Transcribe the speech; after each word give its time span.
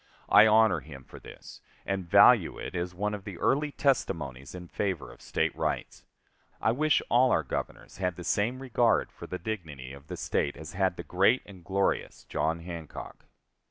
I 0.29 0.47
honor 0.47 0.79
him 0.79 1.03
for 1.03 1.19
this, 1.19 1.61
and 1.85 2.09
value 2.09 2.57
it 2.57 2.73
as 2.73 2.95
one 2.95 3.13
of 3.13 3.23
the 3.23 3.37
early 3.37 3.71
testimonies 3.71 4.55
in 4.55 4.67
favor 4.67 5.11
of 5.11 5.21
State 5.21 5.55
rights. 5.55 6.05
I 6.59 6.71
wish 6.71 7.03
all 7.07 7.29
our 7.29 7.43
Governors 7.43 7.97
had 7.97 8.15
the 8.15 8.23
same 8.23 8.63
regard 8.63 9.11
for 9.11 9.27
the 9.27 9.37
dignity 9.37 9.93
of 9.93 10.07
the 10.07 10.17
State 10.17 10.57
as 10.57 10.73
had 10.73 10.97
the 10.97 11.03
great 11.03 11.43
and 11.45 11.63
glorious 11.63 12.23
John 12.23 12.61
Hancock. 12.61 13.25